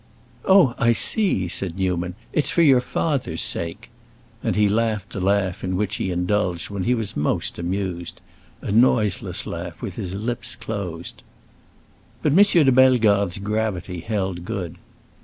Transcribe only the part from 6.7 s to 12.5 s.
when he was most amused—a noiseless laugh, with his lips closed. But